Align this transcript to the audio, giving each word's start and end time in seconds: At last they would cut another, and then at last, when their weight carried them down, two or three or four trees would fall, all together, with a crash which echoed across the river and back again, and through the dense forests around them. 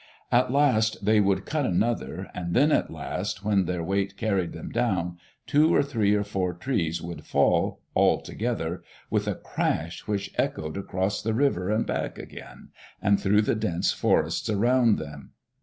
At 0.31 0.51
last 0.51 1.05
they 1.05 1.19
would 1.19 1.45
cut 1.45 1.63
another, 1.63 2.31
and 2.33 2.55
then 2.55 2.71
at 2.71 2.89
last, 2.89 3.45
when 3.45 3.65
their 3.65 3.83
weight 3.83 4.17
carried 4.17 4.51
them 4.51 4.71
down, 4.71 5.19
two 5.45 5.71
or 5.75 5.83
three 5.83 6.15
or 6.15 6.23
four 6.23 6.55
trees 6.55 7.03
would 7.03 7.23
fall, 7.23 7.81
all 7.93 8.19
together, 8.19 8.81
with 9.11 9.27
a 9.27 9.35
crash 9.35 10.07
which 10.07 10.33
echoed 10.39 10.75
across 10.75 11.21
the 11.21 11.35
river 11.35 11.69
and 11.69 11.85
back 11.85 12.17
again, 12.17 12.69
and 12.99 13.19
through 13.19 13.43
the 13.43 13.53
dense 13.53 13.93
forests 13.93 14.49
around 14.49 14.97
them. 14.97 15.33